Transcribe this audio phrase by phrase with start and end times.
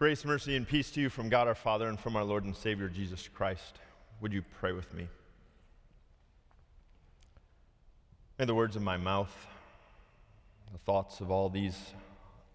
[0.00, 2.56] Grace, mercy, and peace to you from God our Father and from our Lord and
[2.56, 3.80] Savior Jesus Christ.
[4.22, 5.06] Would you pray with me?
[8.38, 9.46] May the words of my mouth,
[10.72, 11.76] the thoughts of all these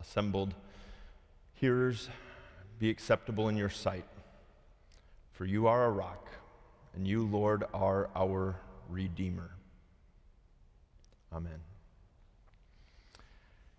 [0.02, 0.56] assembled
[1.54, 2.10] hearers
[2.80, 4.06] be acceptable in your sight.
[5.34, 6.28] For you are a rock,
[6.96, 8.56] and you, Lord, are our
[8.90, 9.52] Redeemer.
[11.32, 11.60] Amen.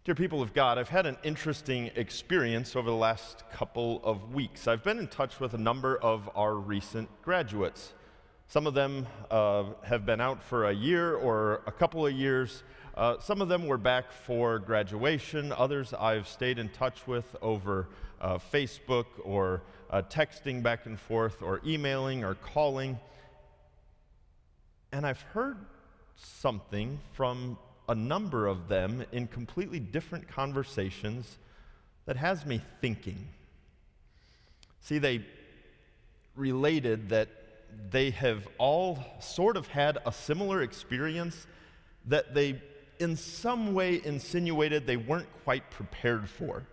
[0.07, 4.69] Dear people of God, I've had an interesting experience over the last couple of weeks.
[4.69, 7.92] I've been in touch with a number of our recent graduates.
[8.47, 12.62] Some of them uh, have been out for a year or a couple of years.
[12.97, 15.50] Uh, some of them were back for graduation.
[15.50, 17.88] Others I've stayed in touch with over
[18.20, 22.97] uh, Facebook or uh, texting back and forth or emailing or calling.
[24.92, 25.59] And I've heard
[26.14, 27.59] something from
[27.89, 31.39] a number of them in completely different conversations
[32.07, 33.29] that has me thinking.
[34.81, 35.25] See, they
[36.34, 37.28] related that
[37.91, 41.47] they have all sort of had a similar experience
[42.06, 42.61] that they,
[42.98, 46.65] in some way, insinuated they weren't quite prepared for.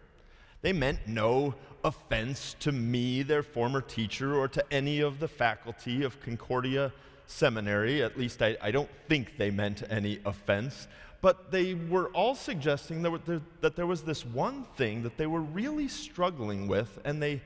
[0.62, 6.04] They meant no offense to me, their former teacher, or to any of the faculty
[6.04, 6.94] of Concordia
[7.26, 8.04] Seminary.
[8.04, 10.88] At least I, I don't think they meant any offense
[11.24, 15.88] but they were all suggesting that, there, was this one thing that they were really
[15.88, 17.42] struggling with and they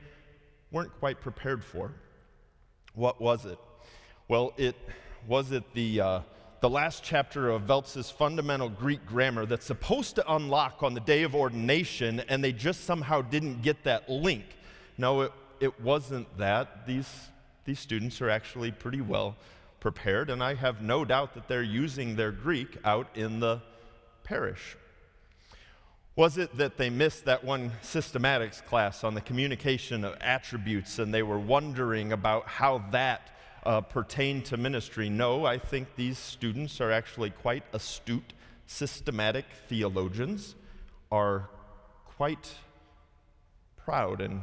[0.72, 1.92] weren't quite prepared for.
[2.94, 3.56] What was it?
[4.26, 4.74] Well, it
[5.28, 6.20] was it the, uh,
[6.60, 11.22] the last chapter of Voelz's fundamental Greek grammar that's supposed to unlock on the day
[11.22, 14.44] of ordination, and they just somehow didn't get that link.
[14.96, 16.84] No, it, it wasn't that.
[16.84, 17.08] These,
[17.64, 19.36] these students are actually pretty well
[19.80, 23.60] prepared, and I have no doubt that they're using their Greek out in the
[24.24, 24.76] parish.
[26.16, 31.14] Was it that they missed that one systematics class on the communication of attributes and
[31.14, 33.30] they were wondering about how that
[33.64, 35.08] uh, pertained to ministry?
[35.08, 38.32] No, I think these students are actually quite astute,
[38.66, 40.56] systematic theologians,
[41.12, 41.48] are
[42.04, 42.52] quite
[43.76, 44.42] proud and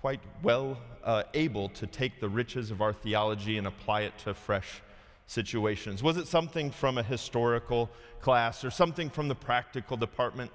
[0.00, 4.34] quite well uh, able to take the riches of our theology and apply it to
[4.34, 4.82] fresh
[5.26, 6.02] situations?
[6.02, 7.90] Was it something from a historical
[8.20, 10.50] class or something from the practical department?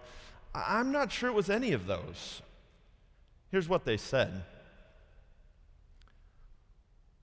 [0.54, 2.42] I'm not sure it was any of those.
[3.52, 4.44] Here's what they said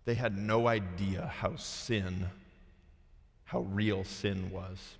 [0.04, 2.27] they had no idea how sin,
[3.44, 4.97] how real sin was.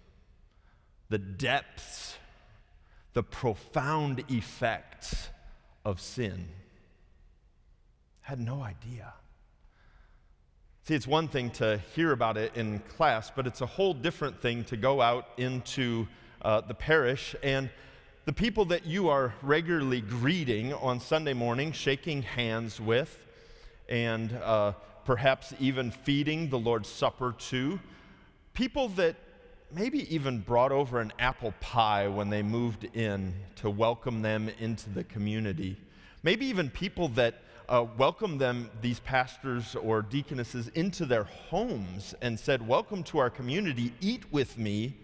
[1.09, 2.17] The depths,
[3.13, 5.29] the profound effects
[5.85, 6.49] of sin
[8.23, 9.13] had no idea.
[10.85, 14.41] See, it's one thing to hear about it in class, but it's a whole different
[14.41, 16.09] thing to go out into
[16.43, 17.71] uh, the parish and
[18.25, 23.17] the people that you are regularly greeting on Sunday morning, shaking hands with,
[23.89, 24.73] and uh,
[25.05, 27.81] perhaps even feeding the Lord's Supper to,
[28.55, 29.17] people that
[29.73, 34.91] maybe even brought over an apple pie when they moved in to welcome them into
[34.91, 35.77] the community.
[36.23, 42.39] Maybe even people that uh, welcomed them, these pastors or deaconesses, into their homes and
[42.39, 44.97] said, Welcome to our community, eat with me.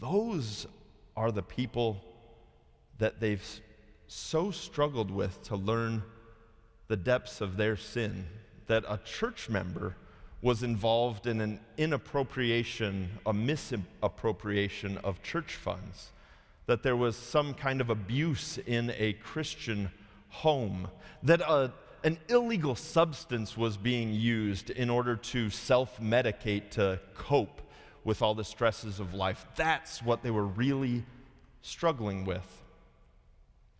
[0.00, 0.66] Those
[1.16, 2.02] are the people
[2.98, 3.60] that they've
[4.08, 6.02] so struggled with to learn
[6.88, 8.26] the depths of their sin
[8.66, 9.96] that a church member
[10.42, 16.12] was involved in an inappropriation, a misappropriation of church funds,
[16.66, 19.90] that there was some kind of abuse in a Christian
[20.28, 20.88] home,
[21.22, 21.72] that a,
[22.04, 27.60] an illegal substance was being used in order to self medicate to cope
[28.04, 29.46] with all the stresses of life.
[29.56, 31.04] That's what they were really
[31.62, 32.62] struggling with.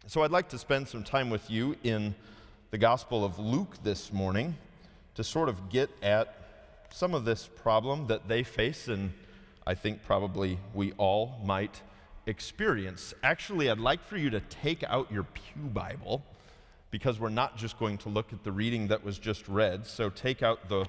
[0.06, 2.14] So I'd like to spend some time with you in
[2.70, 4.56] the Gospel of Luke this morning
[5.14, 6.34] to sort of get at
[6.90, 9.12] some of this problem that they face, and
[9.66, 11.80] I think probably we all might
[12.26, 13.14] experience.
[13.22, 16.22] Actually, I'd like for you to take out your Pew Bible
[16.90, 19.86] because we're not just going to look at the reading that was just read.
[19.86, 20.86] So take out the,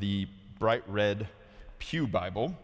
[0.00, 0.26] the
[0.58, 1.28] bright red
[1.78, 2.56] Pew Bible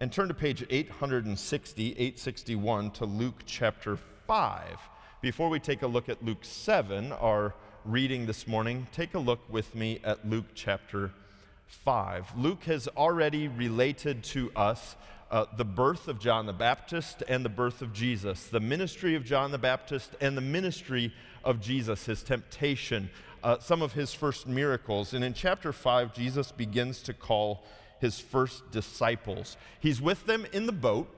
[0.00, 4.78] and turn to page 860, 861 to Luke chapter 5.
[5.20, 7.54] Before we take a look at Luke 7, our
[7.84, 11.12] reading this morning, take a look with me at Luke chapter
[11.66, 12.36] 5.
[12.36, 14.96] Luke has already related to us
[15.30, 19.24] uh, the birth of John the Baptist and the birth of Jesus, the ministry of
[19.24, 21.12] John the Baptist and the ministry
[21.44, 23.10] of Jesus, his temptation,
[23.42, 25.14] uh, some of his first miracles.
[25.14, 27.64] And in chapter 5, Jesus begins to call
[28.00, 29.56] his first disciples.
[29.80, 31.08] He's with them in the boat.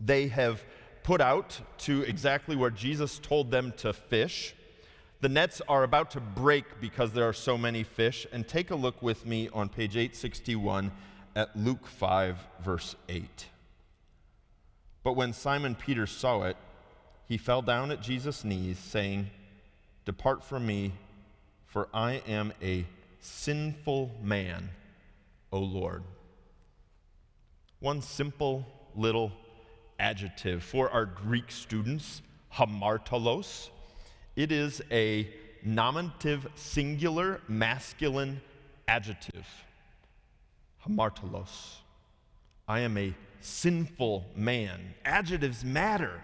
[0.00, 0.62] They have
[1.02, 4.54] put out to exactly where Jesus told them to fish.
[5.20, 8.26] The nets are about to break because there are so many fish.
[8.32, 10.90] And take a look with me on page 861
[11.34, 13.46] at Luke 5, verse 8.
[15.02, 16.56] But when Simon Peter saw it,
[17.26, 19.30] he fell down at Jesus' knees, saying,
[20.04, 20.92] Depart from me,
[21.66, 22.84] for I am a
[23.20, 24.70] sinful man,
[25.52, 26.02] O Lord.
[27.78, 29.32] One simple little
[29.98, 32.22] adjective for our Greek students,
[32.54, 33.70] hamartolos.
[34.36, 35.28] It is a
[35.62, 38.40] nominative singular masculine
[38.88, 39.46] adjective.
[40.86, 41.76] Hamartolos.
[42.66, 44.94] I am a sinful man.
[45.04, 46.22] Adjectives matter.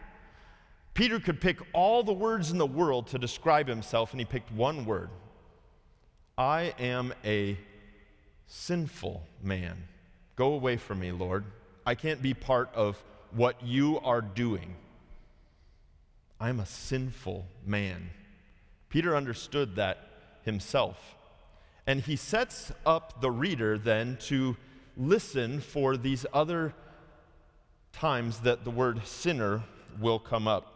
[0.94, 4.50] Peter could pick all the words in the world to describe himself, and he picked
[4.52, 5.10] one word
[6.38, 7.58] I am a
[8.46, 9.88] sinful man.
[10.36, 11.44] Go away from me, Lord.
[11.84, 14.76] I can't be part of what you are doing.
[16.38, 18.10] I'm a sinful man.
[18.88, 19.98] Peter understood that
[20.42, 21.15] himself.
[21.86, 24.56] And he sets up the reader then to
[24.96, 26.74] listen for these other
[27.92, 29.62] times that the word sinner
[30.00, 30.72] will come up.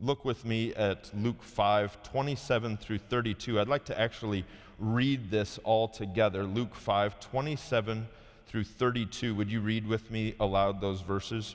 [0.00, 3.60] Look with me at Luke 5, 27 through 32.
[3.60, 4.46] I'd like to actually
[4.78, 6.44] read this all together.
[6.44, 8.08] Luke 5, 27
[8.46, 9.34] through 32.
[9.34, 11.54] Would you read with me aloud those verses?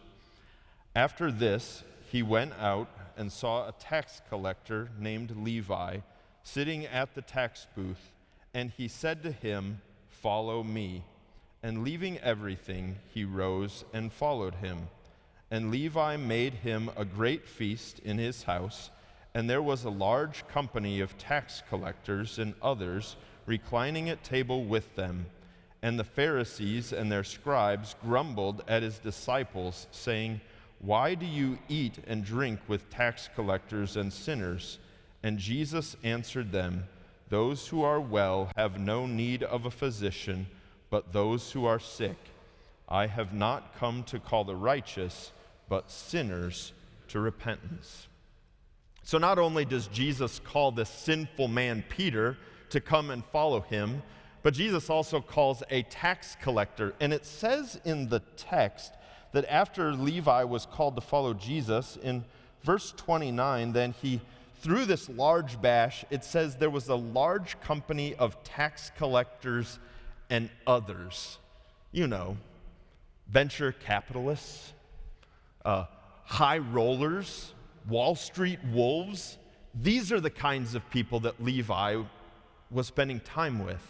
[0.96, 2.88] After this, he went out
[3.18, 5.98] and saw a tax collector named Levi
[6.46, 8.12] sitting at the tax booth,
[8.54, 11.04] and he said to him, Follow me.
[11.62, 14.88] And leaving everything, he rose and followed him.
[15.50, 18.92] And Levi made him a great feast in his house,
[19.34, 23.16] and there was a large company of tax collectors and others
[23.48, 25.26] reclining at table with them.
[25.82, 30.42] And the Pharisees and their scribes grumbled at his disciples, saying,
[30.80, 34.78] Why do you eat and drink with tax collectors and sinners?
[35.26, 36.84] And Jesus answered them,
[37.30, 40.46] Those who are well have no need of a physician,
[40.92, 42.16] but those who are sick.
[42.88, 45.32] I have not come to call the righteous,
[45.68, 46.74] but sinners
[47.08, 48.08] to repentance.
[49.02, 52.38] So, not only does Jesus call this sinful man Peter
[52.70, 54.04] to come and follow him,
[54.44, 56.94] but Jesus also calls a tax collector.
[57.00, 58.94] And it says in the text
[59.32, 62.26] that after Levi was called to follow Jesus, in
[62.64, 64.22] verse 29, then he,
[64.66, 69.78] through this large bash, it says there was a large company of tax collectors
[70.32, 71.38] and others.
[71.92, 72.36] You know,
[73.28, 74.74] venture capitalists,
[75.64, 75.86] uh,
[76.24, 77.54] high rollers,
[77.88, 79.38] Wall Street wolves.
[79.76, 82.02] These are the kinds of people that Levi
[82.72, 83.86] was spending time with.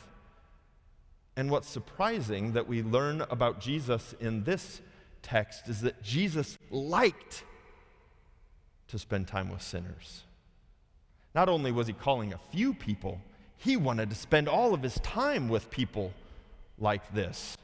[1.37, 4.81] And what's surprising that we learn about Jesus in this
[5.21, 7.45] text is that Jesus liked
[8.89, 10.25] to spend time with sinners.
[11.35, 13.19] Not only was he calling a few people,
[13.57, 16.13] he wanted to spend all of his time with people
[16.79, 17.57] like this.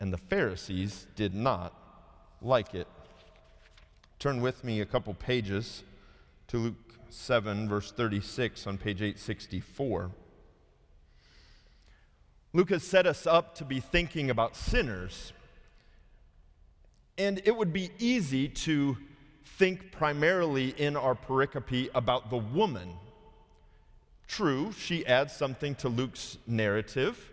[0.00, 1.74] And the Pharisees did not
[2.40, 2.88] like it.
[4.18, 5.82] Turn with me a couple pages
[6.48, 10.10] to Luke 7, verse 36 on page 864.
[12.54, 15.34] Luke has set us up to be thinking about sinners.
[17.18, 18.96] And it would be easy to
[19.44, 22.94] think primarily in our pericope about the woman.
[24.28, 27.30] True, she adds something to Luke's narrative.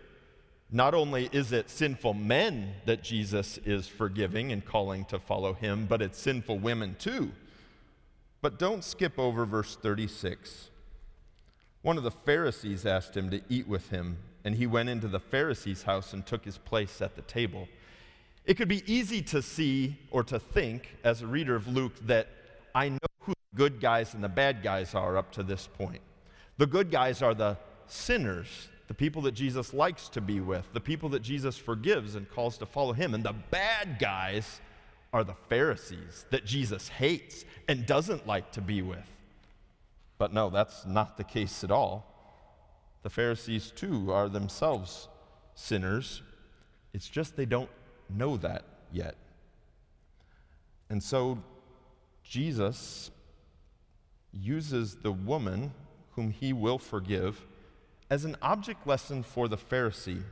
[0.70, 5.86] Not only is it sinful men that Jesus is forgiving and calling to follow him,
[5.86, 7.32] but it's sinful women too.
[8.40, 10.70] But don't skip over verse 36.
[11.82, 15.20] One of the Pharisees asked him to eat with him, and he went into the
[15.20, 17.68] Pharisee's house and took his place at the table.
[18.44, 22.28] It could be easy to see or to think, as a reader of Luke, that
[22.74, 26.00] I know who the good guys and the bad guys are up to this point.
[26.60, 30.80] The good guys are the sinners, the people that Jesus likes to be with, the
[30.80, 33.14] people that Jesus forgives and calls to follow him.
[33.14, 34.60] And the bad guys
[35.10, 39.10] are the Pharisees that Jesus hates and doesn't like to be with.
[40.18, 42.04] But no, that's not the case at all.
[43.04, 45.08] The Pharisees, too, are themselves
[45.54, 46.20] sinners.
[46.92, 47.70] It's just they don't
[48.10, 49.14] know that yet.
[50.90, 51.42] And so
[52.22, 53.10] Jesus
[54.30, 55.72] uses the woman
[56.14, 57.46] whom he will forgive
[58.10, 60.22] as an object lesson for the Pharisee.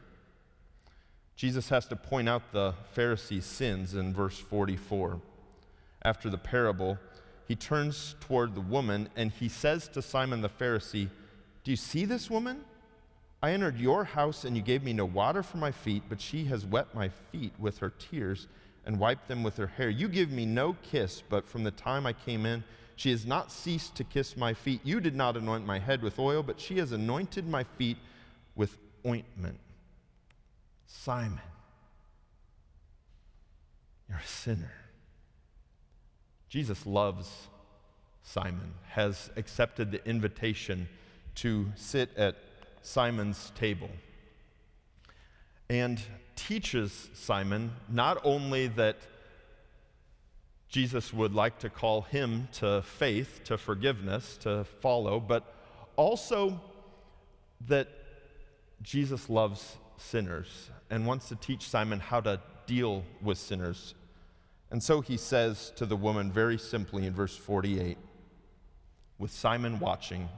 [1.37, 5.21] Jesus has to point out the Pharisee's sins in verse 44.
[6.03, 6.99] After the parable,
[7.47, 11.09] he turns toward the woman and he says to Simon the Pharisee,
[11.63, 12.65] do you see this woman?
[13.41, 16.45] I entered your house and you gave me no water for my feet, but she
[16.47, 18.49] has wet my feet with her tears
[18.85, 19.91] and wiped them with her hair.
[19.91, 22.65] You give me no kiss, but from the time I came in,
[22.99, 24.81] she has not ceased to kiss my feet.
[24.83, 27.97] You did not anoint my head with oil, but she has anointed my feet
[28.57, 28.77] with
[29.07, 29.61] ointment.
[30.85, 31.39] Simon,
[34.09, 34.73] you're a sinner.
[36.49, 37.47] Jesus loves
[38.25, 40.89] Simon, has accepted the invitation
[41.37, 42.35] to sit at
[42.83, 43.91] Simon's table
[45.71, 46.03] and
[46.35, 48.97] teaches Simon not only that
[50.69, 55.55] Jesus would like to call him to faith, to forgiveness, to follow, but
[55.97, 56.61] also
[57.67, 57.89] that
[58.83, 63.95] Jesus loves sinners and wants to teach Simon how to deal with sinners.
[64.71, 67.97] And so he says to the woman very simply in verse 48
[69.19, 70.29] with Simon watching,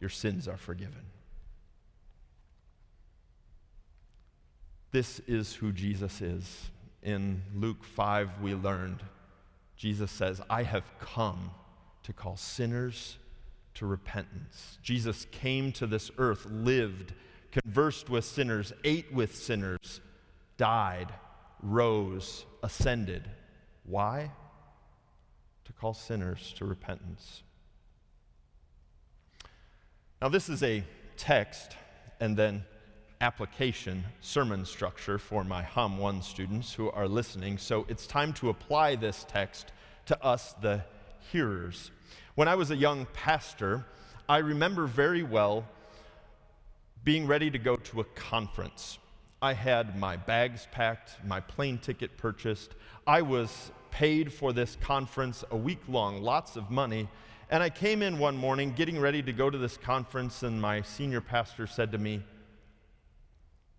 [0.00, 1.02] Your sins are forgiven.
[4.90, 6.70] This is who Jesus is.
[7.02, 9.02] In Luke 5, we learned
[9.76, 11.50] Jesus says, I have come
[12.02, 13.18] to call sinners
[13.74, 14.78] to repentance.
[14.82, 17.12] Jesus came to this earth, lived,
[17.52, 20.00] conversed with sinners, ate with sinners,
[20.56, 21.12] died,
[21.62, 23.28] rose, ascended.
[23.84, 24.30] Why?
[25.66, 27.42] To call sinners to repentance.
[30.22, 30.82] Now, this is a
[31.18, 31.76] text
[32.18, 32.64] and then
[33.20, 38.50] application sermon structure for my Hum 1 students who are listening, so it's time to
[38.50, 39.72] apply this text
[40.06, 40.84] to us, the
[41.32, 41.90] hearers.
[42.34, 43.86] When I was a young pastor,
[44.28, 45.66] I remember very well
[47.04, 48.98] being ready to go to a conference.
[49.40, 52.74] I had my bags packed, my plane ticket purchased.
[53.06, 57.08] I was paid for this conference a week long, lots of money.
[57.48, 60.82] And I came in one morning getting ready to go to this conference, and my
[60.82, 62.22] senior pastor said to me,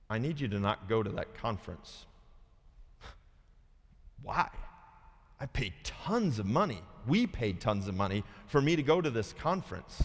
[0.10, 2.06] I need you to not go to that conference.
[4.22, 4.50] Why?
[5.40, 6.82] I paid tons of money.
[7.06, 10.04] We paid tons of money for me to go to this conference.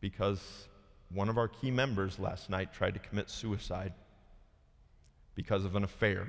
[0.00, 0.68] Because
[1.10, 3.92] one of our key members last night tried to commit suicide
[5.34, 6.28] because of an affair.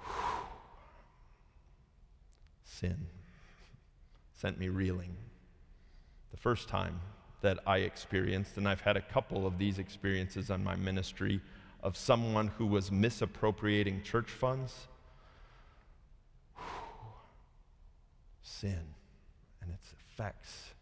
[2.64, 3.06] Sin
[4.32, 5.14] sent me reeling.
[6.32, 7.00] The first time
[7.44, 11.42] that I experienced, and I've had a couple of these experiences on my ministry
[11.82, 14.88] of someone who was misappropriating church funds.
[18.42, 18.80] Sin
[19.60, 20.72] and its effects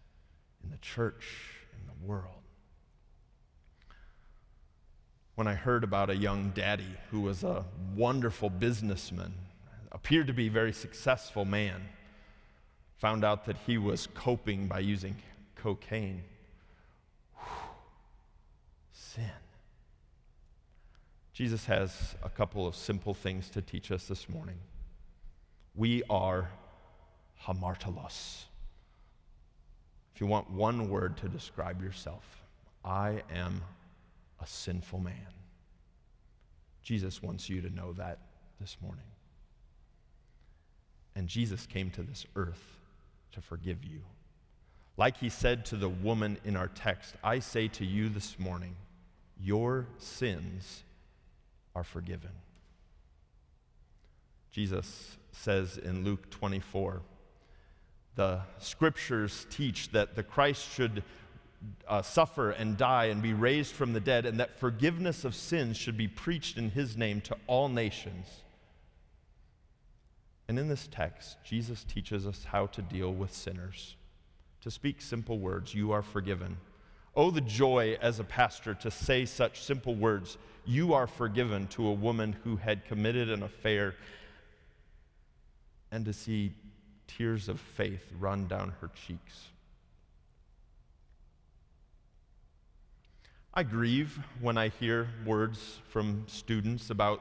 [0.62, 1.24] in the church,
[1.72, 2.44] in the world.
[5.34, 7.64] When I heard about a young daddy who was a
[7.96, 9.34] wonderful businessman,
[9.90, 11.88] appeared to be a very successful man,
[12.98, 15.16] found out that he was coping by using
[15.56, 16.22] cocaine
[19.14, 19.30] sin.
[21.32, 24.58] Jesus has a couple of simple things to teach us this morning.
[25.74, 26.50] We are
[27.46, 28.44] hamartolos.
[30.14, 32.42] If you want one word to describe yourself,
[32.84, 33.62] I am
[34.40, 35.26] a sinful man.
[36.82, 38.18] Jesus wants you to know that
[38.60, 39.04] this morning.
[41.14, 42.78] And Jesus came to this earth
[43.32, 44.00] to forgive you.
[44.96, 48.76] Like he said to the woman in our text, I say to you this morning,
[49.42, 50.84] your sins
[51.74, 52.30] are forgiven.
[54.50, 57.00] Jesus says in Luke 24,
[58.14, 61.02] the scriptures teach that the Christ should
[61.88, 65.76] uh, suffer and die and be raised from the dead, and that forgiveness of sins
[65.76, 68.26] should be preached in his name to all nations.
[70.48, 73.96] And in this text, Jesus teaches us how to deal with sinners.
[74.62, 76.58] To speak simple words, you are forgiven.
[77.14, 81.86] Oh, the joy as a pastor to say such simple words You are forgiven to
[81.86, 83.94] a woman who had committed an affair,
[85.90, 86.54] and to see
[87.06, 89.48] tears of faith run down her cheeks.
[93.54, 97.20] I grieve when I hear words from students about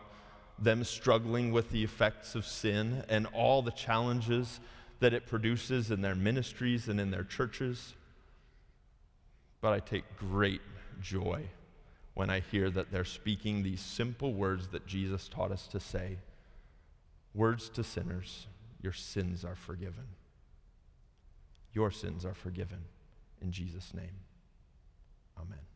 [0.57, 4.61] them struggling with the effects of sin and all the challenges
[5.01, 7.95] that it produces in their ministries and in their churches.
[9.61, 10.61] But I take great
[11.01, 11.43] joy
[12.13, 16.17] when I hear that they're speaking these simple words that Jesus taught us to say
[17.33, 18.47] words to sinners,
[18.81, 20.07] your sins are forgiven.
[21.73, 22.79] Your sins are forgiven.
[23.41, 24.19] In Jesus' name,
[25.39, 25.70] amen.